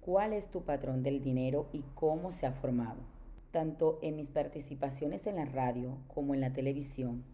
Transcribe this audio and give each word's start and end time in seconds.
cuál 0.00 0.32
es 0.32 0.48
tu 0.48 0.62
patrón 0.62 1.02
del 1.02 1.20
dinero 1.20 1.68
y 1.72 1.82
cómo 1.94 2.30
se 2.32 2.46
ha 2.46 2.52
formado. 2.52 3.00
Tanto 3.50 3.98
en 4.02 4.16
mis 4.16 4.30
participaciones 4.30 5.26
en 5.26 5.36
la 5.36 5.44
radio 5.44 5.98
como 6.08 6.34
en 6.34 6.40
la 6.40 6.52
televisión, 6.52 7.24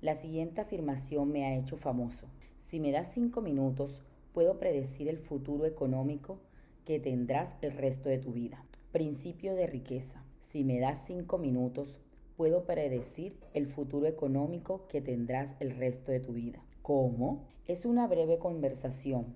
la 0.00 0.16
siguiente 0.16 0.60
afirmación 0.60 1.30
me 1.30 1.44
ha 1.44 1.56
hecho 1.56 1.76
famoso. 1.76 2.26
Si 2.56 2.80
me 2.80 2.90
das 2.90 3.12
cinco 3.12 3.40
minutos, 3.40 4.02
puedo 4.32 4.58
predecir 4.58 5.08
el 5.08 5.18
futuro 5.18 5.64
económico 5.64 6.40
que 6.84 6.98
tendrás 6.98 7.54
el 7.60 7.72
resto 7.72 8.08
de 8.08 8.18
tu 8.18 8.32
vida. 8.32 8.64
Principio 8.90 9.54
de 9.54 9.66
riqueza. 9.66 10.24
Si 10.40 10.64
me 10.64 10.80
das 10.80 11.06
cinco 11.06 11.38
minutos, 11.38 12.00
puedo 12.36 12.64
predecir 12.64 13.38
el 13.54 13.68
futuro 13.68 14.06
económico 14.06 14.88
que 14.88 15.00
tendrás 15.00 15.54
el 15.60 15.76
resto 15.76 16.10
de 16.10 16.18
tu 16.18 16.32
vida. 16.32 16.64
¿Cómo? 16.82 17.44
Es 17.68 17.84
una 17.84 18.08
breve 18.08 18.38
conversación. 18.38 19.26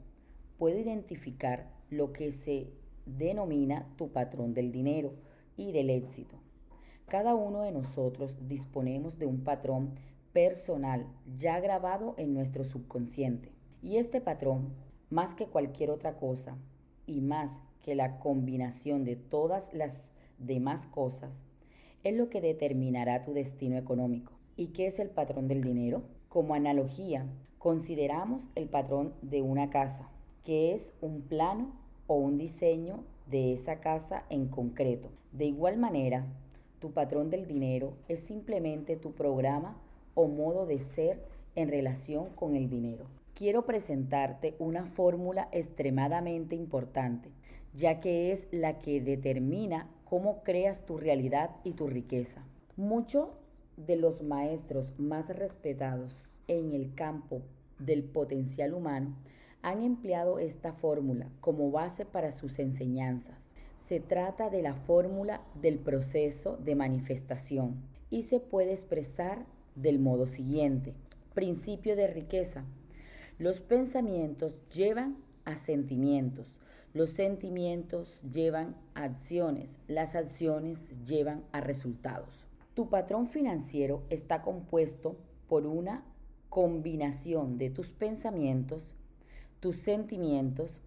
Puedo 0.59 0.79
identificar 0.81 1.76
lo 1.91 2.13
que 2.13 2.33
se 2.33 2.69
denomina 3.07 3.87
tu 3.97 4.11
patrón 4.11 4.55
del 4.55 4.73
dinero 4.73 5.15
y 5.57 5.73
del 5.73 5.91
éxito. 5.91 6.37
Cada 7.07 7.35
uno 7.35 7.63
de 7.63 7.73
nosotros 7.73 8.37
disponemos 8.49 9.19
de 9.19 9.27
un 9.27 9.45
patrón 9.45 9.95
personal 10.33 11.07
ya 11.39 11.61
grabado 11.61 12.15
en 12.19 12.35
nuestro 12.35 12.65
subconsciente. 12.65 13.53
Y 13.83 13.97
este 13.97 14.21
patrón, 14.21 14.75
más 15.09 15.35
que 15.35 15.47
cualquier 15.47 15.91
otra 15.91 16.17
cosa 16.17 16.59
y 17.07 17.21
más 17.21 17.63
que 17.83 17.95
la 17.95 18.19
combinación 18.19 19.05
de 19.05 19.15
todas 19.15 19.73
las 19.73 20.11
demás 20.39 20.87
cosas, 20.89 21.45
es 22.03 22.15
lo 22.15 22.29
que 22.29 22.41
determinará 22.41 23.23
tu 23.23 23.33
destino 23.33 23.77
económico. 23.79 24.33
¿Y 24.57 24.69
qué 24.69 24.87
es 24.87 24.99
el 24.99 25.11
patrón 25.11 25.49
del 25.49 25.63
dinero? 25.63 26.03
Como 26.29 26.55
analogía, 26.55 27.27
consideramos 27.59 28.51
el 28.57 28.69
patrón 28.69 29.15
de 29.23 29.43
una 29.43 29.71
casa, 29.71 30.11
que 30.45 30.75
es 30.75 30.97
un 31.01 31.23
plano 31.23 31.73
o 32.07 32.15
un 32.15 32.39
diseño 32.39 33.05
de 33.31 33.53
esa 33.53 33.81
casa 33.81 34.25
en 34.31 34.49
concreto. 34.49 35.11
De 35.33 35.47
igual 35.47 35.77
manera, 35.77 36.27
tu 36.79 36.93
patrón 36.93 37.31
del 37.31 37.47
dinero 37.47 37.95
es 38.09 38.21
simplemente 38.21 38.97
tu 38.97 39.13
programa 39.13 39.77
o 40.15 40.29
modo 40.29 40.67
de 40.67 40.81
ser 40.81 41.21
en 41.55 41.69
relación 41.69 42.31
con 42.35 42.55
el 42.55 42.69
dinero. 42.69 43.07
Quiero 43.35 43.67
presentarte 43.67 44.55
una 44.59 44.87
fórmula 44.87 45.49
extremadamente 45.53 46.55
importante, 46.55 47.31
ya 47.75 48.01
que 48.01 48.33
es 48.33 48.49
la 48.51 48.79
que 48.79 49.01
determina 49.01 49.89
cómo 50.05 50.43
creas 50.43 50.87
tu 50.87 50.97
realidad 50.97 51.51
y 51.65 51.73
tu 51.73 51.87
riqueza. 51.87 52.45
Muchos 52.77 53.29
de 53.77 53.97
los 53.97 54.23
maestros 54.23 54.99
más 54.99 55.29
respetados 55.29 56.25
en 56.49 56.73
el 56.73 56.95
campo 56.95 57.43
del 57.79 58.05
potencial 58.05 58.73
humano 58.73 59.15
han 59.67 59.83
empleado 59.83 60.39
esta 60.39 60.73
fórmula 60.73 61.29
como 61.41 61.73
base 61.73 62.07
para 62.07 62.31
sus 62.31 62.61
enseñanzas. 62.61 63.53
Se 63.79 63.99
trata 63.99 64.49
de 64.49 64.63
la 64.63 64.75
fórmula 64.75 65.43
del 65.61 65.81
proceso 65.81 66.57
de 66.59 66.77
manifestación 66.77 67.83
y 68.09 68.23
se 68.23 68.39
puede 68.39 68.71
expresar 68.71 69.45
del 69.75 69.99
modo 69.99 70.29
siguiente. 70.29 70.95
Principio 71.35 71.97
de 71.97 72.07
riqueza. 72.07 72.65
Los 73.41 73.61
pensamientos 73.61 74.61
llevan 74.69 75.17
a 75.45 75.57
sentimientos. 75.57 76.61
Los 76.95 77.11
sentimientos 77.11 78.23
llevan 78.23 78.77
a 78.95 79.03
acciones. 79.03 79.81
Las 79.89 80.15
acciones 80.15 80.93
llevan 81.05 81.43
a 81.51 81.61
resultados. 81.61 82.47
Tu 82.75 82.89
patrón 82.89 83.27
financiero 83.27 84.05
está 84.11 84.43
compuesto 84.43 85.17
por 85.49 85.67
una 85.67 86.05
combinación 86.51 87.59
de 87.59 87.71
tus 87.71 87.91
pensamientos, 87.91 88.95
tus 89.61 89.77
sentimientos 89.77 90.81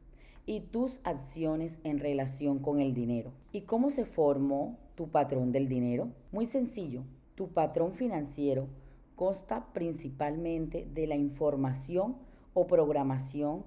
y 0.46 0.62
tus 0.62 1.02
acciones 1.04 1.80
en 1.84 2.00
relación 2.00 2.60
con 2.60 2.80
el 2.80 2.94
dinero. 2.94 3.32
¿Y 3.52 3.62
cómo 3.62 3.90
se 3.90 4.06
formó 4.06 4.78
tu 4.96 5.10
patrón 5.10 5.52
del 5.52 5.68
dinero? 5.68 6.10
Muy 6.32 6.46
sencillo. 6.46 7.04
Tu 7.36 7.50
patrón 7.50 7.94
financiero 7.94 8.68
consta 9.16 9.72
principalmente 9.74 10.88
de 10.94 11.06
la 11.08 11.16
información 11.16 12.18
o 12.54 12.68
programación 12.68 13.64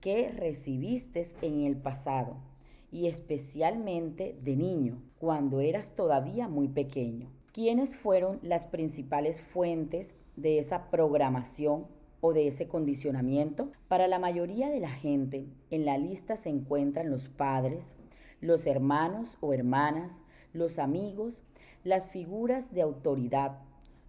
que 0.00 0.30
recibiste 0.30 1.26
en 1.42 1.64
el 1.64 1.76
pasado 1.76 2.36
y 2.90 3.06
especialmente 3.06 4.38
de 4.42 4.56
niño, 4.56 5.02
cuando 5.18 5.60
eras 5.60 5.94
todavía 5.94 6.48
muy 6.48 6.68
pequeño. 6.68 7.30
¿Quiénes 7.52 7.96
fueron 7.96 8.38
las 8.42 8.66
principales 8.66 9.40
fuentes 9.40 10.14
de 10.36 10.58
esa 10.58 10.90
programación 10.90 11.86
o 12.20 12.32
de 12.32 12.46
ese 12.48 12.68
condicionamiento? 12.68 13.70
Para 13.88 14.08
la 14.08 14.18
mayoría 14.18 14.70
de 14.70 14.80
la 14.80 14.90
gente, 14.90 15.46
en 15.70 15.84
la 15.84 15.98
lista 15.98 16.36
se 16.36 16.50
encuentran 16.50 17.10
los 17.10 17.28
padres, 17.28 17.96
los 18.40 18.66
hermanos 18.66 19.38
o 19.40 19.52
hermanas, 19.52 20.22
los 20.52 20.78
amigos 20.78 21.42
las 21.84 22.08
figuras 22.08 22.72
de 22.72 22.82
autoridad, 22.82 23.58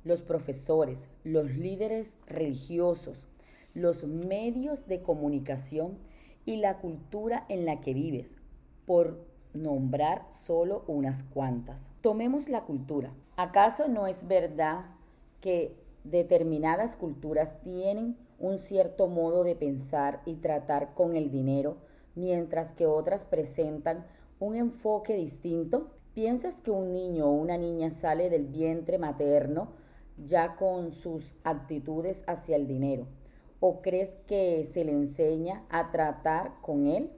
los 0.03 0.21
profesores, 0.21 1.07
los 1.23 1.51
líderes 1.51 2.13
religiosos, 2.27 3.27
los 3.73 4.03
medios 4.05 4.87
de 4.87 5.01
comunicación 5.01 5.97
y 6.45 6.57
la 6.57 6.79
cultura 6.79 7.45
en 7.47 7.65
la 7.65 7.79
que 7.79 7.93
vives, 7.93 8.37
por 8.85 9.25
nombrar 9.53 10.27
solo 10.31 10.83
unas 10.87 11.23
cuantas. 11.23 11.91
Tomemos 12.01 12.49
la 12.49 12.61
cultura. 12.61 13.13
¿Acaso 13.35 13.87
no 13.87 14.07
es 14.07 14.27
verdad 14.27 14.85
que 15.41 15.75
determinadas 16.11 16.95
culturas 16.95 17.59
tienen 17.61 18.17
un 18.39 18.57
cierto 18.57 19.07
modo 19.07 19.43
de 19.43 19.55
pensar 19.55 20.21
y 20.25 20.35
tratar 20.35 20.93
con 20.93 21.15
el 21.15 21.31
dinero, 21.31 21.77
mientras 22.15 22.73
que 22.73 22.85
otras 22.85 23.25
presentan 23.25 24.05
un 24.39 24.55
enfoque 24.55 25.15
distinto? 25.15 25.91
¿Piensas 26.13 26.61
que 26.61 26.71
un 26.71 26.91
niño 26.91 27.27
o 27.27 27.33
una 27.33 27.57
niña 27.57 27.91
sale 27.91 28.29
del 28.29 28.47
vientre 28.47 28.97
materno 28.97 29.69
ya 30.25 30.55
con 30.55 30.91
sus 30.91 31.35
actitudes 31.43 32.23
hacia 32.27 32.55
el 32.55 32.67
dinero? 32.67 33.07
¿O 33.59 33.81
crees 33.81 34.15
que 34.27 34.65
se 34.65 34.85
le 34.85 34.91
enseña 34.91 35.63
a 35.69 35.91
tratar 35.91 36.53
con 36.61 36.87
él? 36.87 37.11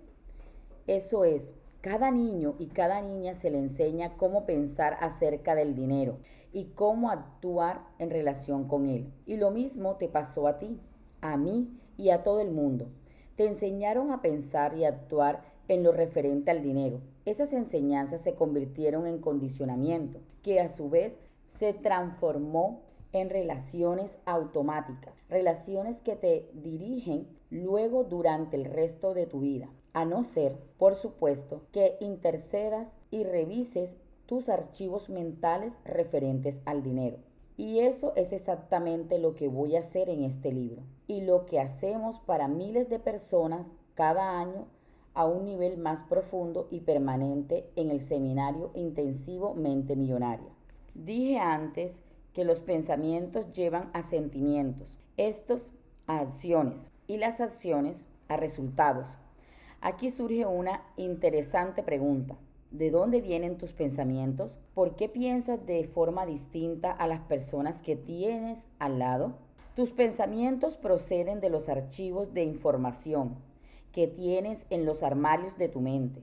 Eso 0.87 1.23
es, 1.23 1.53
cada 1.81 2.11
niño 2.11 2.55
y 2.59 2.67
cada 2.67 3.01
niña 3.01 3.33
se 3.33 3.49
le 3.49 3.57
enseña 3.57 4.15
cómo 4.15 4.45
pensar 4.45 4.97
acerca 5.01 5.55
del 5.55 5.75
dinero 5.75 6.19
y 6.53 6.65
cómo 6.75 7.09
actuar 7.09 7.81
en 7.97 8.11
relación 8.11 8.67
con 8.67 8.85
él. 8.85 9.11
Y 9.25 9.37
lo 9.37 9.49
mismo 9.49 9.95
te 9.95 10.07
pasó 10.07 10.47
a 10.47 10.59
ti, 10.59 10.79
a 11.21 11.37
mí 11.37 11.75
y 11.97 12.11
a 12.11 12.23
todo 12.23 12.39
el 12.39 12.51
mundo. 12.51 12.87
Te 13.35 13.47
enseñaron 13.47 14.11
a 14.11 14.21
pensar 14.21 14.77
y 14.77 14.85
actuar 14.85 15.41
en 15.67 15.83
lo 15.83 15.91
referente 15.91 16.51
al 16.51 16.61
dinero. 16.61 17.01
Esas 17.25 17.53
enseñanzas 17.53 18.21
se 18.21 18.35
convirtieron 18.35 19.07
en 19.07 19.19
condicionamiento, 19.19 20.19
que 20.43 20.59
a 20.59 20.69
su 20.69 20.89
vez 20.89 21.19
se 21.47 21.73
transformó 21.73 22.81
en 23.13 23.29
relaciones 23.29 24.19
automáticas, 24.25 25.13
relaciones 25.29 26.01
que 26.01 26.15
te 26.15 26.49
dirigen 26.53 27.27
luego 27.49 28.03
durante 28.03 28.55
el 28.55 28.65
resto 28.65 29.13
de 29.13 29.25
tu 29.25 29.41
vida, 29.41 29.69
a 29.93 30.05
no 30.05 30.23
ser, 30.23 30.57
por 30.77 30.95
supuesto, 30.95 31.61
que 31.71 31.97
intercedas 31.99 32.97
y 33.09 33.23
revises 33.23 33.97
tus 34.25 34.49
archivos 34.49 35.09
mentales 35.09 35.77
referentes 35.83 36.61
al 36.65 36.83
dinero. 36.83 37.17
Y 37.57 37.79
eso 37.79 38.13
es 38.15 38.33
exactamente 38.33 39.19
lo 39.19 39.35
que 39.35 39.47
voy 39.47 39.75
a 39.75 39.81
hacer 39.81 40.09
en 40.09 40.23
este 40.23 40.51
libro 40.51 40.81
y 41.07 41.21
lo 41.21 41.45
que 41.45 41.59
hacemos 41.59 42.19
para 42.19 42.47
miles 42.47 42.89
de 42.89 42.99
personas 42.99 43.67
cada 43.93 44.39
año 44.39 44.67
a 45.13 45.25
un 45.25 45.45
nivel 45.45 45.77
más 45.77 46.03
profundo 46.03 46.67
y 46.71 46.81
permanente 46.81 47.69
en 47.75 47.91
el 47.91 48.01
seminario 48.01 48.71
intensivo 48.75 49.53
Mente 49.53 49.95
Millonaria. 49.95 50.47
Dije 50.95 51.37
antes 51.37 52.03
que 52.33 52.45
los 52.45 52.61
pensamientos 52.61 53.51
llevan 53.51 53.89
a 53.93 54.01
sentimientos, 54.01 54.97
estos 55.17 55.73
a 56.07 56.19
acciones 56.19 56.91
y 57.07 57.17
las 57.17 57.41
acciones 57.41 58.07
a 58.27 58.37
resultados. 58.37 59.17
Aquí 59.83 60.11
surge 60.11 60.45
una 60.45 60.83
interesante 60.95 61.81
pregunta. 61.81 62.37
¿De 62.69 62.91
dónde 62.91 63.19
vienen 63.19 63.57
tus 63.57 63.73
pensamientos? 63.73 64.59
¿Por 64.75 64.95
qué 64.95 65.09
piensas 65.09 65.65
de 65.65 65.83
forma 65.85 66.27
distinta 66.27 66.91
a 66.91 67.07
las 67.07 67.21
personas 67.21 67.81
que 67.81 67.95
tienes 67.95 68.67
al 68.77 68.99
lado? 68.99 69.39
Tus 69.75 69.91
pensamientos 69.91 70.77
proceden 70.77 71.41
de 71.41 71.49
los 71.49 71.67
archivos 71.67 72.31
de 72.35 72.43
información 72.43 73.37
que 73.91 74.05
tienes 74.05 74.67
en 74.69 74.85
los 74.85 75.01
armarios 75.01 75.57
de 75.57 75.67
tu 75.67 75.81
mente. 75.81 76.21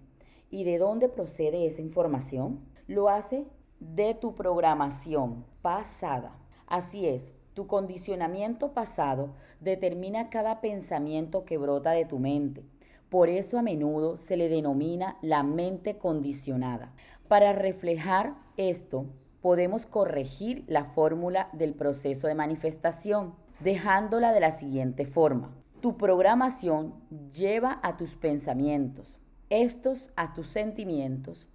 ¿Y 0.51 0.63
de 0.63 0.79
dónde 0.79 1.09
procede 1.09 1.67
esa 1.67 1.83
información? 1.83 2.61
Lo 2.87 3.09
hace 3.09 3.45
de 3.81 4.15
tu 4.15 4.37
programación 4.37 5.45
pasada. 5.63 6.39
Así 6.69 7.09
es, 7.09 7.33
tu 7.55 7.67
condicionamiento 7.67 8.73
pasado 8.73 9.31
determina 9.61 10.31
cada 10.31 10.61
pensamiento 10.61 11.45
que 11.45 11.59
brota 11.59 11.91
de 11.91 12.05
tu 12.05 12.21
mente. 12.21 12.63
Por 13.09 13.29
eso 13.29 13.59
a 13.59 13.63
menudo 13.63 14.17
se 14.17 14.37
le 14.37 14.49
denomina 14.49 15.17
la 15.23 15.43
mente 15.43 15.99
condicionada. 15.99 16.93
Para 17.29 17.53
reflejar 17.53 18.35
esto, 18.57 19.07
podemos 19.41 19.87
corregir 19.87 20.65
la 20.67 20.85
fórmula 20.85 21.49
del 21.53 21.75
proceso 21.75 22.27
de 22.27 22.35
manifestación, 22.35 23.35
dejándola 23.61 24.33
de 24.33 24.41
la 24.41 24.53
siguiente 24.53 25.07
forma. 25.07 25.55
Tu 25.81 25.97
programación 25.97 26.95
lleva 27.33 27.79
a 27.83 27.97
tus 27.97 28.15
pensamientos 28.15 29.19
estos 29.51 30.11
a 30.17 30.35
tus 30.35 30.49
sentimientos, 30.49 31.49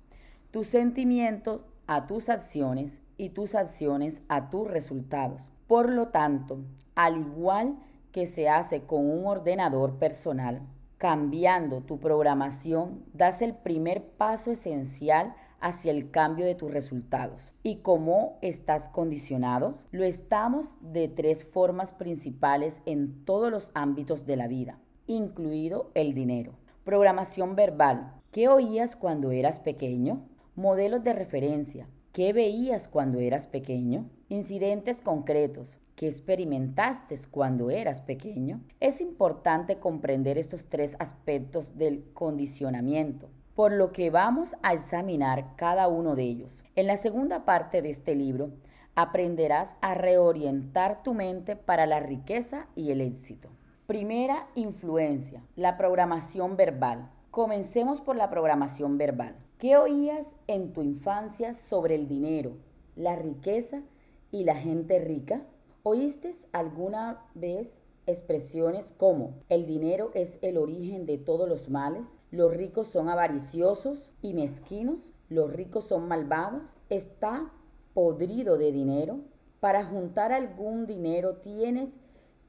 tus 0.52 0.68
sentimientos 0.68 1.62
a 1.86 2.08
tus 2.08 2.30
acciones 2.30 3.02
y 3.18 3.30
tus 3.30 3.56
acciones 3.56 4.24
a 4.30 4.50
tus 4.50 4.68
resultados. 4.68 5.52
Por 5.68 5.92
lo 5.92 6.08
tanto, 6.08 6.60
al 6.96 7.18
igual 7.18 7.78
que 8.12 8.26
se 8.26 8.50
hace 8.50 8.84
con 8.84 9.10
un 9.10 9.28
ordenador 9.28 9.98
personal, 9.98 10.62
cambiando 11.04 11.82
tu 11.82 12.00
programación, 12.00 13.04
das 13.12 13.42
el 13.42 13.56
primer 13.56 14.06
paso 14.12 14.52
esencial 14.52 15.36
hacia 15.60 15.92
el 15.92 16.12
cambio 16.12 16.46
de 16.46 16.56
tus 16.56 16.72
resultados. 16.72 17.52
¿Y 17.62 17.80
cómo 17.82 18.38
estás 18.42 18.88
condicionado? 18.88 19.80
Lo 19.92 20.06
estamos 20.06 20.76
de 20.80 21.10
tres 21.10 21.44
formas 21.44 21.92
principales 21.92 22.82
en 22.86 23.26
todos 23.26 23.52
los 23.52 23.70
ámbitos 23.74 24.26
de 24.26 24.38
la 24.38 24.48
vida, 24.48 24.80
incluido 25.06 25.92
el 25.94 26.14
dinero. 26.14 26.54
Programación 26.86 27.58
verbal. 27.58 28.14
¿Qué 28.32 28.48
oías 28.48 28.96
cuando 28.96 29.32
eras 29.32 29.60
pequeño? 29.60 30.22
Modelos 30.56 31.04
de 31.04 31.12
referencia. 31.12 31.86
¿Qué 32.14 32.32
veías 32.32 32.88
cuando 32.88 33.18
eras 33.18 33.48
pequeño? 33.48 34.08
Incidentes 34.30 35.02
concretos. 35.02 35.80
¿Qué 35.96 36.08
experimentaste 36.08 37.18
cuando 37.32 37.72
eras 37.72 38.02
pequeño? 38.02 38.62
Es 38.80 39.02
importante 39.02 39.80
comprender 39.80 40.38
estos 40.38 40.70
tres 40.70 40.96
aspectos 41.00 41.76
del 41.76 42.06
condicionamiento, 42.14 43.32
por 43.56 43.72
lo 43.72 43.92
que 43.92 44.12
vamos 44.12 44.56
a 44.62 44.76
examinar 44.76 45.56
cada 45.56 45.88
uno 45.88 46.16
de 46.16 46.22
ellos. 46.22 46.64
En 46.76 46.86
la 46.86 46.98
segunda 46.98 47.46
parte 47.46 47.82
de 47.82 47.90
este 47.90 48.14
libro, 48.14 48.52
aprenderás 48.94 49.76
a 49.82 49.96
reorientar 49.96 51.02
tu 51.02 51.16
mente 51.16 51.56
para 51.56 51.88
la 51.88 52.00
riqueza 52.00 52.68
y 52.76 52.92
el 52.92 53.02
éxito. 53.02 53.50
Primera 53.88 54.46
influencia, 54.54 55.42
la 55.56 55.78
programación 55.78 56.58
verbal. 56.58 57.10
Comencemos 57.32 58.02
por 58.02 58.16
la 58.16 58.30
programación 58.30 59.00
verbal. 59.00 59.36
¿Qué 59.64 59.78
oías 59.78 60.36
en 60.48 60.74
tu 60.74 60.82
infancia 60.82 61.54
sobre 61.54 61.96
el 61.96 62.10
dinero, 62.10 62.58
la 62.98 63.16
riqueza 63.16 63.82
y 64.30 64.44
la 64.44 64.56
gente 64.56 65.00
rica? 65.00 65.46
¿Oíste 65.84 66.32
alguna 66.52 67.24
vez 67.34 67.82
expresiones 68.06 68.94
como 68.98 69.36
el 69.48 69.66
dinero 69.66 70.12
es 70.16 70.38
el 70.42 70.58
origen 70.58 71.06
de 71.06 71.18
todos 71.18 71.48
los 71.48 71.70
males, 71.70 72.20
los 72.30 72.54
ricos 72.54 72.88
son 72.88 73.08
avariciosos 73.08 74.12
y 74.22 74.34
mezquinos, 74.34 75.14
los 75.30 75.54
ricos 75.54 75.86
son 75.86 76.10
malvados, 76.10 76.76
está 76.90 77.50
podrido 77.94 78.58
de 78.58 78.74
dinero? 78.74 79.22
Para 79.62 79.86
juntar 79.86 80.34
algún 80.34 80.88
dinero 80.88 81.38
tienes 81.38 81.96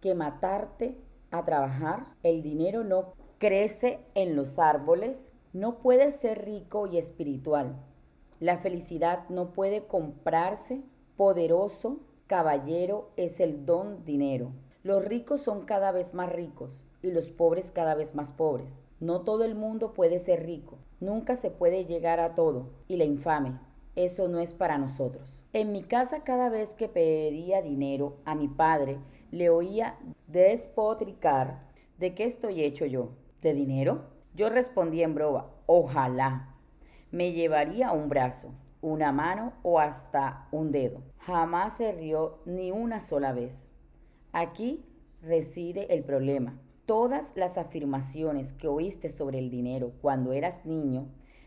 que 0.00 0.17
matarte 0.17 0.99
a 1.31 1.44
trabajar, 1.44 2.06
el 2.25 2.43
dinero 2.43 2.82
no 2.82 3.12
crece 3.38 4.00
en 4.17 4.34
los 4.34 4.58
árboles, 4.58 5.31
no 5.55 5.79
puede 5.79 6.11
ser 6.11 6.45
rico 6.45 6.89
y 6.89 6.99
espiritual. 6.99 7.77
La 8.41 8.59
felicidad 8.59 9.29
no 9.29 9.53
puede 9.53 9.87
comprarse. 9.87 10.83
Poderoso 11.17 12.01
caballero 12.27 13.11
es 13.17 13.39
el 13.39 13.65
don 13.65 14.05
dinero. 14.05 14.51
Los 14.83 15.05
ricos 15.05 15.43
son 15.43 15.65
cada 15.65 15.93
vez 15.93 16.12
más 16.12 16.31
ricos 16.31 16.85
y 17.03 17.12
los 17.12 17.31
pobres 17.31 17.71
cada 17.71 17.95
vez 17.95 18.17
más 18.17 18.33
pobres. 18.33 18.81
No 18.99 19.21
todo 19.21 19.45
el 19.45 19.55
mundo 19.55 19.95
puede 19.95 20.19
ser 20.19 20.45
rico. 20.45 20.79
Nunca 20.99 21.37
se 21.37 21.51
puede 21.51 21.85
llegar 21.85 22.19
a 22.19 22.35
todo. 22.35 22.71
Y 22.89 22.97
la 22.97 23.05
infame, 23.05 23.61
eso 23.95 24.27
no 24.27 24.41
es 24.41 24.53
para 24.53 24.77
nosotros. 24.77 25.45
En 25.53 25.71
mi 25.71 25.85
casa 25.85 26.25
cada 26.25 26.49
vez 26.49 26.75
que 26.75 26.89
pedía 26.89 27.62
dinero 27.62 28.17
a 28.25 28.35
mi 28.35 28.49
padre, 28.49 28.99
le 29.31 29.51
oía 29.51 29.99
despotricar. 30.27 31.71
¿De 31.99 32.17
qué 32.17 32.25
estoy 32.25 32.65
hecho 32.65 32.87
yo? 32.87 33.11
¿De 33.41 33.55
dinero? 33.55 34.13
Yo 34.34 34.48
respondí 34.48 35.02
en 35.02 35.14
broma, 35.14 35.46
ojalá. 35.66 36.56
Me 37.12 37.32
llevaría 37.32 37.92
un 37.92 38.08
brazo, 38.08 38.52
una 38.81 39.12
mano 39.12 39.52
o 39.62 39.78
hasta 39.78 40.48
un 40.50 40.72
dedo. 40.72 41.02
Jamás 41.19 41.76
se 41.76 41.92
rió 41.92 42.40
ni 42.44 42.72
una 42.72 43.00
sola 43.00 43.32
vez. 43.32 43.69
Aquí 44.32 44.84
reside 45.22 45.94
el 45.94 46.02
problema. 46.02 46.58
Todas 46.84 47.32
las 47.36 47.56
afirmaciones 47.58 48.52
que 48.52 48.66
oíste 48.66 49.08
sobre 49.08 49.38
el 49.38 49.50
dinero 49.50 49.92
cuando 50.02 50.32
eras 50.32 50.66
niño 50.66 51.06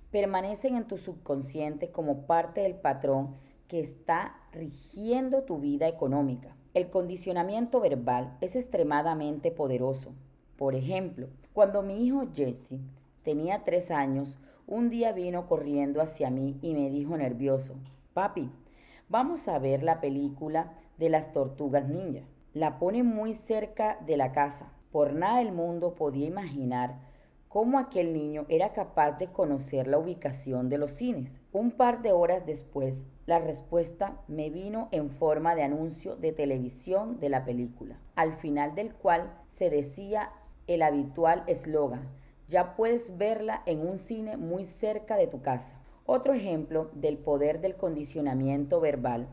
permanecen 0.10 0.76
en 0.76 0.88
tu 0.88 0.98
subconsciente 0.98 1.92
como 1.92 2.26
parte 2.26 2.62
del 2.62 2.76
patrón 2.76 3.36
que 3.68 3.82
está 3.82 4.38
rigiendo 4.54 5.44
tu 5.44 5.60
vida 5.60 5.90
económica. 5.90 6.56
El 6.74 6.90
condicionamiento 6.90 7.82
verbal 7.82 8.38
es 8.40 8.56
extremadamente 8.56 9.52
poderoso. 9.52 10.14
Por 10.58 10.74
ejemplo, 10.74 11.28
cuando 11.54 11.84
mi 11.84 12.04
hijo 12.04 12.28
Jesse 12.34 12.80
tenía 13.24 13.64
tres 13.64 13.92
años, 13.92 14.38
un 14.66 14.90
día 14.90 15.12
vino 15.12 15.48
corriendo 15.48 16.02
hacia 16.02 16.30
mí 16.30 16.58
y 16.62 16.74
me 16.74 16.90
dijo 16.90 17.16
nervioso, 17.16 17.76
papi, 18.14 18.50
vamos 19.08 19.48
a 19.48 19.60
ver 19.60 19.84
la 19.84 20.02
película 20.02 20.74
de 20.98 21.10
las 21.10 21.32
tortugas 21.32 21.88
ninja. 21.88 22.24
La 22.54 22.80
pone 22.80 23.04
muy 23.04 23.36
cerca 23.36 24.00
de 24.06 24.18
la 24.18 24.32
casa. 24.32 24.74
Por 24.92 25.14
nada 25.14 25.38
del 25.38 25.52
mundo 25.52 25.94
podía 25.94 26.26
imaginar 26.26 26.98
cómo 27.48 27.80
aquel 27.80 28.14
niño 28.14 28.46
era 28.50 28.74
capaz 28.74 29.14
de 29.14 29.28
conocer 29.28 29.88
la 29.88 30.00
ubicación 30.00 30.70
de 30.70 30.78
los 30.78 30.92
cines. 30.92 31.40
Un 31.54 31.72
par 31.72 32.02
de 32.02 32.12
horas 32.12 32.46
después, 32.46 33.06
la 33.26 33.40
respuesta 33.40 34.22
me 34.28 34.50
vino 34.50 34.90
en 34.92 35.10
forma 35.10 35.56
de 35.56 35.64
anuncio 35.64 36.16
de 36.16 36.32
televisión 36.32 37.20
de 37.20 37.30
la 37.30 37.46
película, 37.46 38.00
al 38.16 38.34
final 38.34 38.76
del 38.76 38.94
cual 38.94 39.34
se 39.50 39.70
decía 39.70 40.32
el 40.68 40.82
habitual 40.82 41.44
eslogan, 41.48 42.08
ya 42.48 42.76
puedes 42.76 43.18
verla 43.18 43.64
en 43.66 43.86
un 43.86 43.98
cine 43.98 44.38
muy 44.38 44.66
cerca 44.66 45.18
de 45.18 45.28
tu 45.28 45.42
casa. 45.42 45.82
Otro 46.06 46.34
ejemplo 46.34 46.90
del 46.94 47.18
poder 47.18 47.60
del 47.60 47.76
condicionamiento 47.76 48.80
verbal 48.80 49.28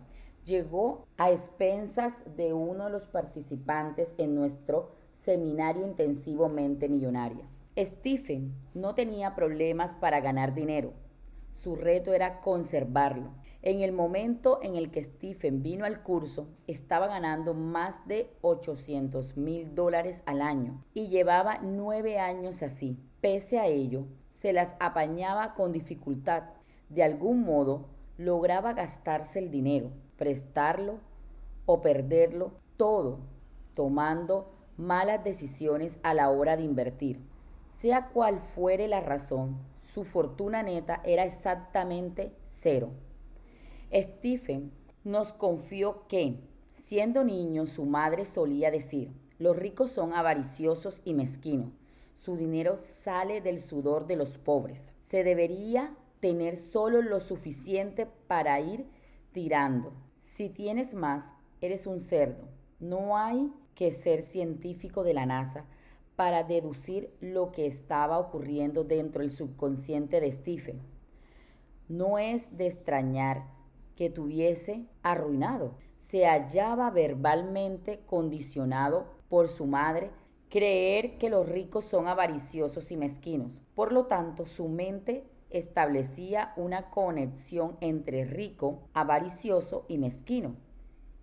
llegó 0.44 1.06
a 1.16 1.30
expensas 1.30 2.22
de 2.36 2.52
uno 2.52 2.84
de 2.84 2.90
los 2.90 3.06
participantes 3.06 4.14
en 4.18 4.34
nuestro 4.34 4.92
seminario 5.12 5.84
intensivo 5.86 6.48
Mente 6.48 6.88
Millonaria. 6.88 7.48
Stephen 7.78 8.54
no 8.74 8.94
tenía 8.94 9.34
problemas 9.34 9.94
para 9.94 10.20
ganar 10.20 10.54
dinero. 10.54 10.92
Su 11.54 11.76
reto 11.76 12.12
era 12.12 12.40
conservarlo. 12.40 13.30
En 13.62 13.80
el 13.80 13.92
momento 13.92 14.58
en 14.62 14.74
el 14.74 14.90
que 14.90 15.02
Stephen 15.02 15.62
vino 15.62 15.86
al 15.86 16.02
curso, 16.02 16.48
estaba 16.66 17.06
ganando 17.06 17.54
más 17.54 18.06
de 18.06 18.28
800 18.42 19.36
mil 19.36 19.74
dólares 19.74 20.24
al 20.26 20.42
año 20.42 20.84
y 20.92 21.08
llevaba 21.08 21.60
nueve 21.62 22.18
años 22.18 22.62
así. 22.62 22.98
Pese 23.20 23.60
a 23.60 23.66
ello, 23.66 24.04
se 24.28 24.52
las 24.52 24.74
apañaba 24.80 25.54
con 25.54 25.72
dificultad. 25.72 26.42
De 26.90 27.04
algún 27.04 27.44
modo, 27.44 27.86
lograba 28.18 28.74
gastarse 28.74 29.38
el 29.38 29.50
dinero, 29.50 29.92
prestarlo 30.16 30.98
o 31.66 31.80
perderlo 31.80 32.52
todo, 32.76 33.20
tomando 33.74 34.52
malas 34.76 35.22
decisiones 35.22 36.00
a 36.02 36.14
la 36.14 36.30
hora 36.30 36.56
de 36.56 36.64
invertir. 36.64 37.20
Sea 37.68 38.08
cual 38.08 38.40
fuere 38.40 38.88
la 38.88 39.00
razón, 39.00 39.56
su 39.94 40.02
fortuna 40.02 40.64
neta 40.64 41.00
era 41.04 41.24
exactamente 41.24 42.32
cero. 42.42 42.90
Stephen 43.92 44.72
nos 45.04 45.32
confió 45.32 46.08
que, 46.08 46.40
siendo 46.72 47.22
niño, 47.22 47.68
su 47.68 47.84
madre 47.84 48.24
solía 48.24 48.72
decir, 48.72 49.12
los 49.38 49.56
ricos 49.56 49.92
son 49.92 50.12
avariciosos 50.12 51.00
y 51.04 51.14
mezquinos. 51.14 51.70
Su 52.12 52.36
dinero 52.36 52.76
sale 52.76 53.40
del 53.40 53.60
sudor 53.60 54.08
de 54.08 54.16
los 54.16 54.36
pobres. 54.36 54.94
Se 55.00 55.22
debería 55.22 55.96
tener 56.18 56.56
solo 56.56 57.00
lo 57.00 57.20
suficiente 57.20 58.06
para 58.26 58.58
ir 58.58 58.86
tirando. 59.30 59.92
Si 60.16 60.48
tienes 60.48 60.94
más, 60.94 61.34
eres 61.60 61.86
un 61.86 62.00
cerdo. 62.00 62.48
No 62.80 63.16
hay 63.16 63.52
que 63.76 63.92
ser 63.92 64.22
científico 64.22 65.04
de 65.04 65.14
la 65.14 65.24
NASA 65.24 65.66
para 66.16 66.44
deducir 66.44 67.12
lo 67.20 67.52
que 67.52 67.66
estaba 67.66 68.18
ocurriendo 68.18 68.84
dentro 68.84 69.22
del 69.22 69.32
subconsciente 69.32 70.20
de 70.20 70.30
Stephen. 70.30 70.80
No 71.88 72.18
es 72.18 72.56
de 72.56 72.66
extrañar 72.66 73.44
que 73.96 74.10
tuviese 74.10 74.86
arruinado. 75.02 75.74
Se 75.96 76.26
hallaba 76.26 76.90
verbalmente 76.90 78.00
condicionado 78.06 79.06
por 79.28 79.48
su 79.48 79.66
madre 79.66 80.10
creer 80.48 81.18
que 81.18 81.30
los 81.30 81.48
ricos 81.48 81.84
son 81.84 82.06
avariciosos 82.06 82.92
y 82.92 82.96
mezquinos. 82.96 83.60
Por 83.74 83.92
lo 83.92 84.06
tanto, 84.06 84.46
su 84.46 84.68
mente 84.68 85.28
establecía 85.50 86.52
una 86.56 86.90
conexión 86.90 87.76
entre 87.80 88.24
rico, 88.24 88.88
avaricioso 88.92 89.84
y 89.88 89.98
mezquino, 89.98 90.54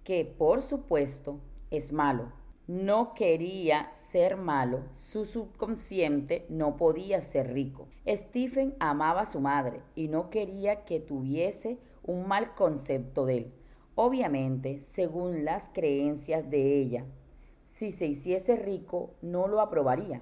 que 0.04 0.26
por 0.26 0.62
supuesto 0.62 1.40
es 1.70 1.94
malo. 1.94 2.41
No 2.72 3.16
quería 3.16 3.92
ser 3.92 4.38
malo, 4.38 4.86
su 4.94 5.26
subconsciente 5.26 6.46
no 6.48 6.78
podía 6.78 7.20
ser 7.20 7.52
rico. 7.52 7.90
Stephen 8.08 8.76
amaba 8.80 9.24
a 9.24 9.26
su 9.26 9.42
madre 9.42 9.82
y 9.94 10.08
no 10.08 10.30
quería 10.30 10.86
que 10.86 11.02
tuviese 11.02 11.80
un 12.02 12.30
mal 12.30 12.56
concepto 12.56 13.26
de 13.26 13.38
él. 13.40 13.54
Obviamente, 13.96 14.80
según 14.80 15.44
las 15.44 15.68
creencias 15.68 16.50
de 16.50 16.80
ella, 16.80 17.06
si 17.66 17.92
se 17.92 18.06
hiciese 18.06 18.56
rico 18.56 19.16
no 19.22 19.50
lo 19.50 19.60
aprobaría. 19.60 20.22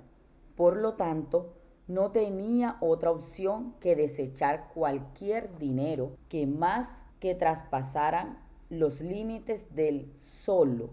Por 0.55 0.75
lo 0.77 0.95
tanto, 0.95 1.53
no 1.87 2.11
tenía 2.11 2.77
otra 2.81 3.11
opción 3.11 3.75
que 3.79 3.95
desechar 3.95 4.71
cualquier 4.73 5.55
dinero 5.59 6.17
que 6.29 6.47
más 6.47 7.05
que 7.19 7.35
traspasaran 7.35 8.39
los 8.71 9.01
límites 9.01 9.75
del 9.75 10.11
solo 10.17 10.89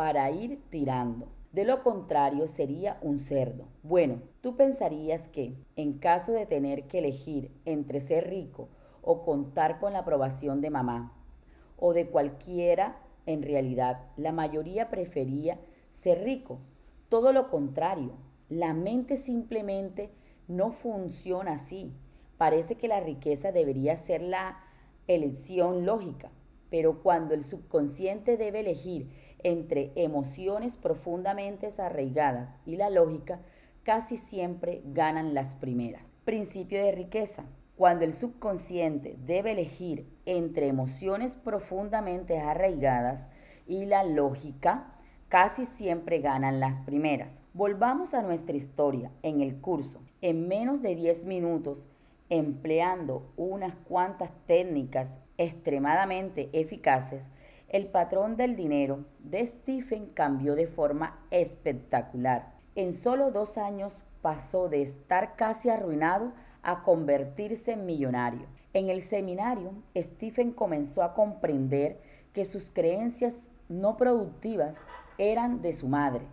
para 0.00 0.30
ir 0.30 0.62
tirando. 0.70 1.28
De 1.52 1.66
lo 1.66 1.82
contrario 1.82 2.48
sería 2.48 2.96
un 3.02 3.18
cerdo. 3.18 3.68
Bueno, 3.82 4.22
tú 4.40 4.56
pensarías 4.56 5.28
que, 5.28 5.58
en 5.76 5.98
caso 5.98 6.32
de 6.32 6.46
tener 6.46 6.84
que 6.84 7.00
elegir 7.00 7.50
entre 7.66 8.00
ser 8.00 8.30
rico 8.30 8.70
o 9.02 9.20
contar 9.20 9.78
con 9.78 9.92
la 9.92 9.98
aprobación 9.98 10.62
de 10.62 10.70
mamá, 10.70 11.12
o 11.76 11.92
de 11.92 12.08
cualquiera, 12.08 12.98
en 13.26 13.42
realidad 13.42 14.06
la 14.16 14.32
mayoría 14.32 14.88
prefería 14.88 15.60
ser 15.90 16.24
rico. 16.24 16.60
Todo 17.10 17.34
lo 17.34 17.50
contrario, 17.50 18.14
la 18.48 18.72
mente 18.72 19.18
simplemente 19.18 20.14
no 20.48 20.72
funciona 20.72 21.52
así. 21.52 21.92
Parece 22.38 22.76
que 22.76 22.88
la 22.88 23.00
riqueza 23.00 23.52
debería 23.52 23.98
ser 23.98 24.22
la 24.22 24.64
elección 25.08 25.84
lógica, 25.84 26.30
pero 26.70 27.02
cuando 27.02 27.34
el 27.34 27.44
subconsciente 27.44 28.38
debe 28.38 28.60
elegir 28.60 29.10
entre 29.44 29.92
emociones 29.94 30.76
profundamente 30.76 31.68
arraigadas 31.78 32.58
y 32.66 32.76
la 32.76 32.90
lógica, 32.90 33.40
casi 33.82 34.16
siempre 34.16 34.82
ganan 34.84 35.34
las 35.34 35.54
primeras. 35.54 36.14
Principio 36.24 36.82
de 36.82 36.92
riqueza. 36.92 37.44
Cuando 37.76 38.04
el 38.04 38.12
subconsciente 38.12 39.16
debe 39.24 39.52
elegir 39.52 40.06
entre 40.26 40.68
emociones 40.68 41.34
profundamente 41.34 42.38
arraigadas 42.38 43.28
y 43.66 43.86
la 43.86 44.04
lógica, 44.04 44.94
casi 45.28 45.64
siempre 45.64 46.18
ganan 46.18 46.60
las 46.60 46.78
primeras. 46.80 47.40
Volvamos 47.54 48.12
a 48.14 48.22
nuestra 48.22 48.56
historia 48.56 49.10
en 49.22 49.40
el 49.40 49.60
curso. 49.60 50.02
En 50.20 50.46
menos 50.48 50.82
de 50.82 50.94
10 50.94 51.24
minutos, 51.24 51.86
empleando 52.28 53.32
unas 53.36 53.74
cuantas 53.74 54.30
técnicas 54.46 55.18
extremadamente 55.38 56.50
eficaces, 56.52 57.30
el 57.70 57.86
patrón 57.86 58.36
del 58.36 58.56
dinero 58.56 59.04
de 59.20 59.46
Stephen 59.46 60.06
cambió 60.06 60.56
de 60.56 60.66
forma 60.66 61.24
espectacular. 61.30 62.52
En 62.74 62.92
solo 62.92 63.30
dos 63.30 63.58
años 63.58 64.02
pasó 64.22 64.68
de 64.68 64.82
estar 64.82 65.36
casi 65.36 65.70
arruinado 65.70 66.32
a 66.62 66.82
convertirse 66.82 67.72
en 67.72 67.86
millonario. 67.86 68.48
En 68.72 68.88
el 68.88 69.02
seminario, 69.02 69.72
Stephen 69.96 70.50
comenzó 70.50 71.04
a 71.04 71.14
comprender 71.14 72.00
que 72.32 72.44
sus 72.44 72.70
creencias 72.70 73.48
no 73.68 73.96
productivas 73.96 74.78
eran 75.16 75.62
de 75.62 75.72
su 75.72 75.86
madre 75.86 76.26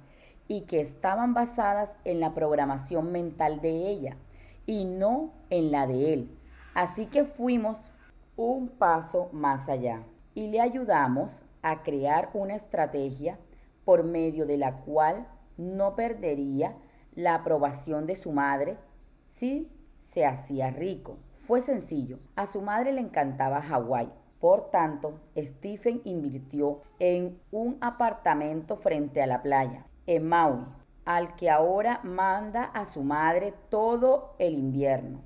y 0.47 0.61
que 0.61 0.81
estaban 0.81 1.35
basadas 1.35 1.99
en 2.03 2.19
la 2.19 2.33
programación 2.33 3.11
mental 3.11 3.61
de 3.61 3.89
ella 3.89 4.17
y 4.65 4.85
no 4.85 5.33
en 5.51 5.71
la 5.71 5.85
de 5.85 6.13
él. 6.13 6.37
Así 6.73 7.05
que 7.05 7.25
fuimos 7.25 7.91
un 8.35 8.69
paso 8.69 9.29
más 9.33 9.69
allá 9.69 10.03
y 10.37 10.49
le 10.49 10.61
ayudamos 10.61 11.41
a 11.63 11.81
crear 11.81 12.29
una 12.35 12.53
estrategia 12.53 13.39
por 13.85 14.03
medio 14.03 14.45
de 14.45 14.57
la 14.57 14.81
cual 14.81 15.27
no 15.57 15.95
perdería 15.95 16.77
la 17.15 17.33
aprobación 17.33 18.05
de 18.05 18.13
su 18.13 18.31
madre 18.33 18.77
si 19.25 19.71
se 19.97 20.27
hacía 20.27 20.69
rico. 20.69 21.17
Fue 21.39 21.59
sencillo. 21.59 22.19
A 22.35 22.45
su 22.45 22.61
madre 22.61 22.91
le 22.91 23.01
encantaba 23.01 23.63
Hawái. 23.63 24.11
Por 24.39 24.69
tanto, 24.69 25.19
Stephen 25.35 26.01
invirtió 26.03 26.81
en 26.99 27.39
un 27.49 27.79
apartamento 27.81 28.77
frente 28.77 29.23
a 29.23 29.25
la 29.25 29.41
playa, 29.41 29.87
en 30.05 30.27
Maui, 30.29 30.65
al 31.03 31.35
que 31.35 31.49
ahora 31.49 31.99
manda 32.03 32.65
a 32.65 32.85
su 32.85 33.01
madre 33.01 33.55
todo 33.69 34.35
el 34.37 34.53
invierno. 34.53 35.23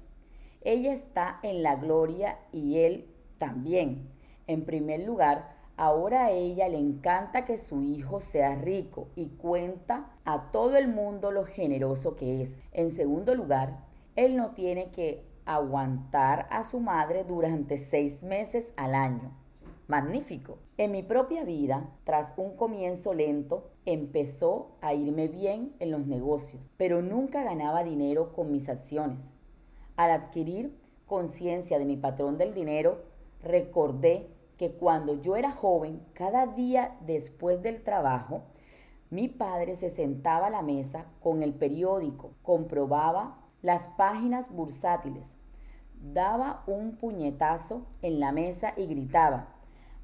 Ella 0.61 0.93
está 0.93 1.41
en 1.43 1.63
la 1.63 1.75
gloria 1.75 2.39
y 2.53 2.77
él 2.77 3.09
también. 3.37 4.20
En 4.51 4.65
primer 4.65 5.03
lugar, 5.03 5.55
ahora 5.77 6.25
a 6.25 6.31
ella 6.31 6.67
le 6.67 6.77
encanta 6.77 7.45
que 7.45 7.57
su 7.57 7.83
hijo 7.83 8.19
sea 8.19 8.53
rico 8.55 9.07
y 9.15 9.27
cuenta 9.27 10.11
a 10.25 10.51
todo 10.51 10.75
el 10.75 10.89
mundo 10.89 11.31
lo 11.31 11.45
generoso 11.45 12.17
que 12.17 12.41
es. 12.41 12.61
En 12.73 12.91
segundo 12.91 13.33
lugar, 13.33 13.85
él 14.17 14.35
no 14.35 14.49
tiene 14.49 14.91
que 14.91 15.23
aguantar 15.45 16.49
a 16.51 16.65
su 16.65 16.81
madre 16.81 17.23
durante 17.23 17.77
seis 17.77 18.23
meses 18.23 18.73
al 18.75 18.93
año. 18.93 19.31
Magnífico. 19.87 20.57
En 20.75 20.91
mi 20.91 21.01
propia 21.01 21.45
vida, 21.45 21.89
tras 22.03 22.33
un 22.35 22.57
comienzo 22.57 23.13
lento, 23.13 23.71
empezó 23.85 24.75
a 24.81 24.93
irme 24.93 25.29
bien 25.29 25.73
en 25.79 25.91
los 25.91 26.07
negocios, 26.07 26.73
pero 26.75 27.01
nunca 27.01 27.41
ganaba 27.41 27.85
dinero 27.85 28.33
con 28.33 28.51
mis 28.51 28.67
acciones. 28.67 29.31
Al 29.95 30.11
adquirir 30.11 30.77
conciencia 31.05 31.79
de 31.79 31.85
mi 31.85 31.95
patrón 31.95 32.37
del 32.37 32.53
dinero, 32.53 33.09
recordé 33.43 34.27
que 34.61 34.73
cuando 34.73 35.19
yo 35.19 35.37
era 35.37 35.49
joven, 35.49 36.05
cada 36.13 36.45
día 36.45 36.95
después 37.07 37.63
del 37.63 37.81
trabajo, 37.81 38.43
mi 39.09 39.27
padre 39.27 39.75
se 39.75 39.89
sentaba 39.89 40.45
a 40.45 40.49
la 40.51 40.61
mesa 40.61 41.07
con 41.19 41.41
el 41.41 41.55
periódico, 41.55 42.35
comprobaba 42.43 43.39
las 43.63 43.87
páginas 43.87 44.53
bursátiles. 44.53 45.35
Daba 45.99 46.61
un 46.67 46.95
puñetazo 46.97 47.87
en 48.03 48.19
la 48.19 48.31
mesa 48.31 48.75
y 48.77 48.85
gritaba, 48.85 49.47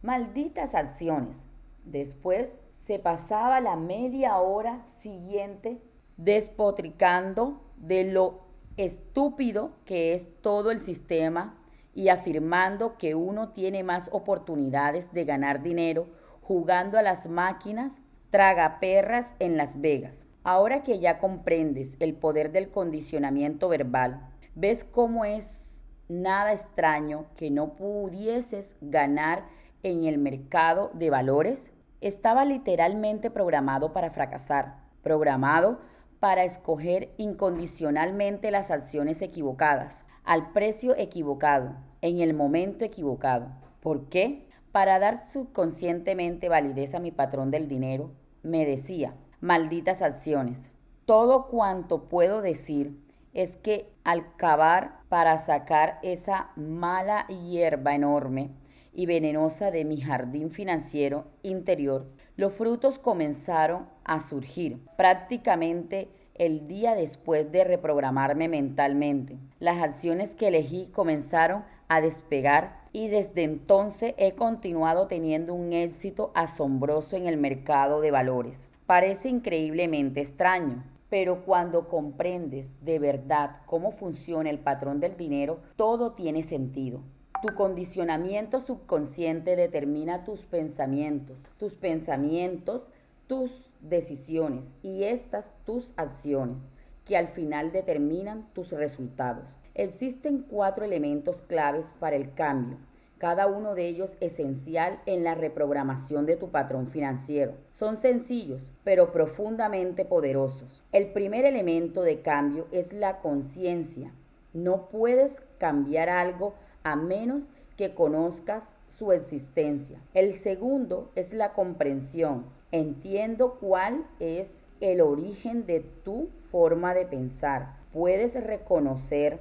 malditas 0.01 0.73
acciones. 0.73 1.45
Después 1.85 2.59
se 2.71 2.97
pasaba 2.97 3.61
la 3.61 3.75
media 3.75 4.39
hora 4.39 4.87
siguiente 5.01 5.83
despotricando 6.17 7.61
de 7.75 8.05
lo 8.05 8.39
estúpido 8.75 9.73
que 9.85 10.15
es 10.15 10.41
todo 10.41 10.71
el 10.71 10.79
sistema 10.79 11.59
y 11.97 12.09
afirmando 12.09 12.95
que 12.99 13.15
uno 13.15 13.49
tiene 13.49 13.81
más 13.81 14.11
oportunidades 14.13 15.13
de 15.13 15.25
ganar 15.25 15.63
dinero 15.63 16.07
jugando 16.43 16.99
a 16.99 17.01
las 17.01 17.27
máquinas 17.27 18.01
tragaperras 18.29 19.35
en 19.39 19.57
Las 19.57 19.81
Vegas. 19.81 20.27
Ahora 20.43 20.83
que 20.83 20.99
ya 20.99 21.17
comprendes 21.17 21.97
el 21.99 22.13
poder 22.13 22.51
del 22.51 22.69
condicionamiento 22.69 23.67
verbal, 23.67 24.29
ves 24.53 24.83
cómo 24.83 25.25
es 25.25 25.83
nada 26.07 26.53
extraño 26.53 27.25
que 27.35 27.49
no 27.49 27.73
pudieses 27.73 28.77
ganar 28.79 29.45
en 29.81 30.05
el 30.05 30.19
mercado 30.19 30.91
de 30.93 31.09
valores. 31.09 31.71
Estaba 31.99 32.45
literalmente 32.45 33.31
programado 33.31 33.91
para 33.91 34.11
fracasar, 34.11 34.83
programado 35.01 35.79
para 36.19 36.43
escoger 36.43 37.09
incondicionalmente 37.17 38.51
las 38.51 38.69
acciones 38.69 39.23
equivocadas, 39.23 40.05
al 40.23 40.51
precio 40.51 40.95
equivocado, 40.95 41.86
en 42.01 42.19
el 42.19 42.33
momento 42.33 42.85
equivocado. 42.85 43.47
¿Por 43.81 44.09
qué? 44.09 44.47
Para 44.71 44.99
dar 44.99 45.27
subconscientemente 45.29 46.49
validez 46.49 46.93
a 46.93 46.99
mi 46.99 47.11
patrón 47.11 47.51
del 47.51 47.67
dinero, 47.67 48.11
me 48.43 48.65
decía, 48.65 49.15
malditas 49.41 50.01
acciones. 50.01 50.71
Todo 51.05 51.47
cuanto 51.47 52.09
puedo 52.09 52.41
decir 52.41 52.99
es 53.33 53.55
que 53.55 53.89
al 54.03 54.35
cavar 54.35 54.99
para 55.09 55.37
sacar 55.37 55.99
esa 56.01 56.49
mala 56.55 57.27
hierba 57.27 57.95
enorme 57.95 58.51
y 58.93 59.05
venenosa 59.05 59.71
de 59.71 59.85
mi 59.85 60.01
jardín 60.01 60.49
financiero 60.49 61.25
interior, 61.43 62.07
los 62.35 62.53
frutos 62.53 62.99
comenzaron 62.99 63.87
a 64.03 64.19
surgir 64.19 64.79
prácticamente 64.97 66.09
el 66.35 66.67
día 66.67 66.95
después 66.95 67.51
de 67.51 67.63
reprogramarme 67.63 68.47
mentalmente. 68.47 69.37
Las 69.59 69.81
acciones 69.81 70.35
que 70.35 70.47
elegí 70.47 70.87
comenzaron 70.91 71.63
a 71.87 72.01
despegar 72.01 72.81
y 72.91 73.07
desde 73.07 73.43
entonces 73.43 74.13
he 74.17 74.33
continuado 74.33 75.07
teniendo 75.07 75.53
un 75.53 75.73
éxito 75.73 76.31
asombroso 76.33 77.15
en 77.15 77.27
el 77.27 77.37
mercado 77.37 78.01
de 78.01 78.11
valores. 78.11 78.69
Parece 78.85 79.29
increíblemente 79.29 80.21
extraño, 80.21 80.83
pero 81.09 81.43
cuando 81.45 81.87
comprendes 81.87 82.73
de 82.83 82.99
verdad 82.99 83.61
cómo 83.65 83.91
funciona 83.91 84.49
el 84.49 84.59
patrón 84.59 84.99
del 84.99 85.15
dinero, 85.15 85.59
todo 85.75 86.13
tiene 86.13 86.43
sentido. 86.43 87.01
Tu 87.41 87.53
condicionamiento 87.53 88.59
subconsciente 88.59 89.55
determina 89.55 90.23
tus 90.23 90.41
pensamientos, 90.41 91.43
tus 91.59 91.75
pensamientos, 91.75 92.89
tus 93.27 93.51
decisiones 93.81 94.73
y 94.81 95.03
estas 95.03 95.51
tus 95.65 95.93
acciones, 95.97 96.63
que 97.05 97.15
al 97.15 97.27
final 97.27 97.71
determinan 97.71 98.47
tus 98.53 98.71
resultados. 98.71 99.57
Existen 99.77 100.41
cuatro 100.41 100.85
elementos 100.85 101.41
claves 101.43 101.93
para 101.99 102.15
el 102.15 102.33
cambio 102.33 102.77
cada 103.19 103.47
uno 103.47 103.73
de 103.73 103.87
ellos 103.87 104.15
esencial 104.19 104.99
en 105.07 105.23
la 105.23 105.33
reprogramación 105.33 106.27
de 106.27 106.35
tu 106.35 106.49
patrón 106.49 106.87
financiero. 106.87 107.53
Son 107.71 107.97
sencillos, 107.97 108.71
pero 108.83 109.11
profundamente 109.11 110.05
poderosos. 110.05 110.83
El 110.91 111.11
primer 111.13 111.45
elemento 111.45 112.03
de 112.03 112.21
cambio 112.21 112.67
es 112.71 112.93
la 112.93 113.19
conciencia. 113.19 114.11
No 114.53 114.89
puedes 114.89 115.41
cambiar 115.57 116.09
algo 116.09 116.53
a 116.83 116.95
menos 116.95 117.49
que 117.75 117.95
conozcas 117.95 118.75
su 118.87 119.11
existencia. 119.11 119.99
El 120.13 120.35
segundo 120.35 121.11
es 121.15 121.33
la 121.33 121.53
comprensión. 121.53 122.45
Entiendo 122.71 123.57
cuál 123.59 124.05
es 124.19 124.67
el 124.79 125.01
origen 125.01 125.65
de 125.65 125.79
tu 125.79 126.29
forma 126.51 126.93
de 126.93 127.07
pensar 127.07 127.77
puedes 127.97 128.35
reconocer 128.35 129.39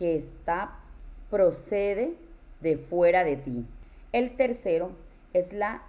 que 0.00 0.16
está 0.16 0.78
procede 1.28 2.14
de 2.62 2.78
fuera 2.78 3.22
de 3.22 3.36
ti. 3.36 3.66
El 4.12 4.34
tercero 4.34 4.92
es 5.34 5.52
la 5.52 5.82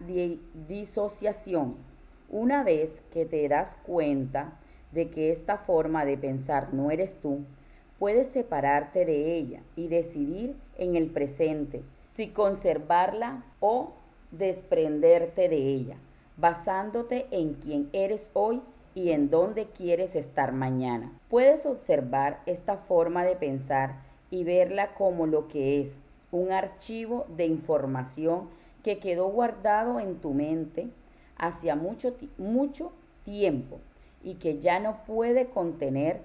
disociación. 0.68 1.78
Una 2.30 2.66
vez 2.66 3.02
que 3.14 3.26
te 3.26 3.48
das 3.48 3.78
cuenta 3.86 4.60
de 4.92 5.10
que 5.10 5.32
esta 5.32 5.60
forma 5.60 6.04
de 6.04 6.18
pensar 6.18 6.74
no 6.74 6.92
eres 6.92 7.22
tú, 7.22 7.46
puedes 8.00 8.28
separarte 8.28 9.06
de 9.06 9.38
ella 9.38 9.62
y 9.78 9.88
decidir 9.88 10.58
en 10.78 10.98
el 10.98 11.10
presente 11.10 11.82
si 12.08 12.28
conservarla 12.28 13.46
o 13.62 13.94
desprenderte 14.32 15.48
de 15.48 15.56
ella, 15.56 15.96
basándote 16.36 17.28
en 17.32 17.54
quién 17.54 17.90
eres 17.94 18.30
hoy 18.34 18.62
y 18.94 19.12
en 19.12 19.30
dónde 19.30 19.68
quieres 19.68 20.16
estar 20.16 20.52
mañana. 20.52 21.12
Puedes 21.30 21.66
observar 21.66 22.42
esta 22.46 22.78
forma 22.78 23.24
de 23.24 23.36
pensar 23.36 24.02
y 24.30 24.44
verla 24.44 24.94
como 24.96 25.28
lo 25.28 25.48
que 25.48 25.82
es, 25.82 26.00
un 26.32 26.52
archivo 26.52 27.26
de 27.36 27.46
información 27.46 28.48
que 28.84 29.00
quedó 29.00 29.28
guardado 29.28 30.00
en 30.00 30.16
tu 30.16 30.34
mente 30.34 30.90
hacia 31.38 31.76
mucho, 31.76 32.16
mucho 32.38 32.92
tiempo 33.24 33.80
y 34.24 34.36
que 34.36 34.60
ya 34.60 34.80
no 34.80 35.04
puede 35.06 35.48
contener 35.48 36.22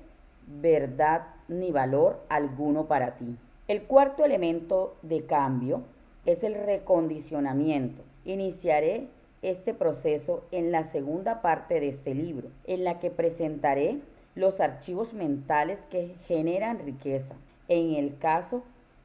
verdad 0.47 1.27
ni 1.49 1.73
valor 1.73 2.21
alguno 2.29 2.87
para 2.87 3.17
ti. 3.17 3.37
El 3.69 3.83
cuarto 3.83 4.25
elemento 4.25 4.97
de 5.03 5.27
cambio 5.27 5.83
es 6.25 6.45
el 6.45 6.55
recondicionamiento. 6.55 8.03
Iniciaré 8.25 9.09
este 9.51 9.75
proceso 9.75 10.45
en 10.51 10.73
la 10.73 10.83
segunda 10.83 11.41
parte 11.41 11.79
de 11.79 11.89
este 11.89 12.15
libro, 12.15 12.49
en 12.67 12.83
la 12.83 12.99
que 12.99 13.11
presentaré 13.11 14.01
los 14.35 14.61
archivos 14.61 15.15
mentales 15.15 15.87
que 15.89 16.17
generan 16.27 16.81
riqueza. 16.81 17.37
En 17.69 17.95
el 17.95 18.19
caso 18.19 18.65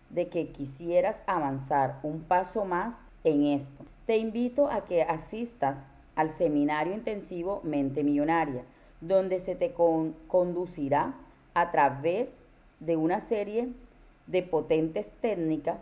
de 0.09 0.27
que 0.27 0.49
quisieras 0.49 1.21
avanzar 1.27 1.99
un 2.01 2.21
paso 2.21 2.65
más 2.65 3.03
en 3.23 3.45
esto, 3.45 3.85
te 4.07 4.17
invito 4.17 4.67
a 4.67 4.85
que 4.85 5.03
asistas 5.03 5.85
al 6.15 6.31
seminario 6.31 6.93
intensivo 6.93 7.61
Mente 7.63 8.03
Millonaria, 8.03 8.63
donde 8.99 9.39
se 9.39 9.55
te 9.55 9.73
conducirá 9.73 11.13
a 11.53 11.71
través 11.71 12.33
de 12.79 12.95
una 12.95 13.19
serie 13.19 13.69
de 14.25 14.41
potentes 14.41 15.11
técnicas 15.21 15.77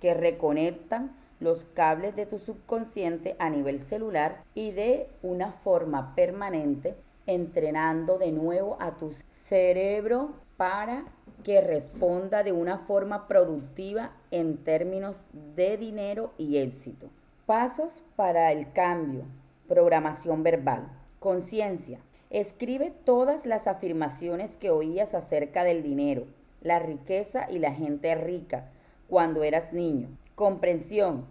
que 0.00 0.14
reconectan 0.14 1.12
los 1.40 1.64
cables 1.64 2.14
de 2.14 2.26
tu 2.26 2.38
subconsciente 2.38 3.34
a 3.38 3.50
nivel 3.50 3.80
celular 3.80 4.44
y 4.54 4.72
de 4.72 5.08
una 5.22 5.52
forma 5.52 6.14
permanente 6.14 6.94
entrenando 7.26 8.18
de 8.18 8.32
nuevo 8.32 8.76
a 8.80 8.96
tu 8.96 9.12
cerebro 9.32 10.32
para 10.56 11.04
que 11.44 11.60
responda 11.60 12.42
de 12.42 12.52
una 12.52 12.78
forma 12.78 13.26
productiva 13.26 14.12
en 14.30 14.58
términos 14.58 15.24
de 15.56 15.76
dinero 15.76 16.32
y 16.36 16.58
éxito. 16.58 17.08
Pasos 17.46 18.02
para 18.16 18.52
el 18.52 18.72
cambio. 18.72 19.24
Programación 19.68 20.42
verbal. 20.42 20.88
Conciencia. 21.18 22.00
Escribe 22.28 22.92
todas 23.04 23.46
las 23.46 23.66
afirmaciones 23.66 24.56
que 24.56 24.70
oías 24.70 25.14
acerca 25.14 25.64
del 25.64 25.82
dinero, 25.82 26.26
la 26.60 26.78
riqueza 26.78 27.50
y 27.50 27.58
la 27.58 27.72
gente 27.72 28.14
rica 28.14 28.68
cuando 29.08 29.42
eras 29.42 29.72
niño. 29.72 30.08
Comprensión. 30.40 31.26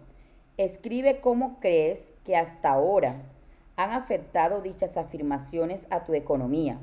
Escribe 0.56 1.20
cómo 1.20 1.58
crees 1.58 2.12
que 2.24 2.36
hasta 2.36 2.70
ahora 2.70 3.22
han 3.74 3.90
afectado 3.90 4.62
dichas 4.62 4.96
afirmaciones 4.96 5.88
a 5.90 6.04
tu 6.04 6.14
economía. 6.14 6.78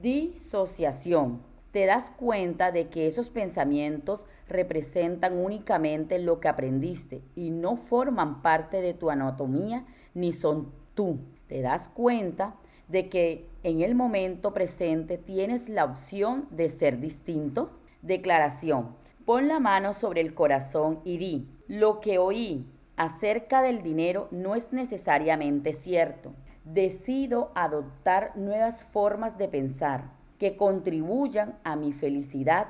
Disociación. 0.00 1.42
Te 1.70 1.84
das 1.84 2.10
cuenta 2.10 2.72
de 2.72 2.88
que 2.88 3.06
esos 3.06 3.28
pensamientos 3.28 4.24
representan 4.48 5.36
únicamente 5.36 6.18
lo 6.18 6.40
que 6.40 6.48
aprendiste 6.48 7.20
y 7.34 7.50
no 7.50 7.76
forman 7.76 8.40
parte 8.40 8.80
de 8.80 8.94
tu 8.94 9.10
anatomía 9.10 9.84
ni 10.14 10.32
son 10.32 10.72
tú. 10.94 11.18
Te 11.48 11.60
das 11.60 11.90
cuenta 11.90 12.54
de 12.88 13.10
que 13.10 13.46
en 13.62 13.82
el 13.82 13.94
momento 13.94 14.54
presente 14.54 15.18
tienes 15.18 15.68
la 15.68 15.84
opción 15.84 16.48
de 16.50 16.70
ser 16.70 16.98
distinto. 16.98 17.78
Declaración. 18.00 19.01
Pon 19.24 19.46
la 19.46 19.60
mano 19.60 19.92
sobre 19.92 20.20
el 20.20 20.34
corazón 20.34 21.00
y 21.04 21.16
di, 21.18 21.48
lo 21.68 22.00
que 22.00 22.18
oí 22.18 22.66
acerca 22.96 23.62
del 23.62 23.80
dinero 23.80 24.26
no 24.32 24.56
es 24.56 24.72
necesariamente 24.72 25.72
cierto. 25.72 26.32
Decido 26.64 27.52
adoptar 27.54 28.36
nuevas 28.36 28.84
formas 28.84 29.38
de 29.38 29.46
pensar 29.46 30.10
que 30.38 30.56
contribuyan 30.56 31.56
a 31.62 31.76
mi 31.76 31.92
felicidad 31.92 32.68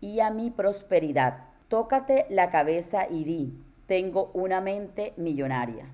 y 0.00 0.20
a 0.20 0.30
mi 0.30 0.50
prosperidad. 0.50 1.44
Tócate 1.68 2.24
la 2.30 2.48
cabeza 2.48 3.06
y 3.08 3.24
di, 3.24 3.62
tengo 3.86 4.30
una 4.32 4.62
mente 4.62 5.12
millonaria. 5.18 5.86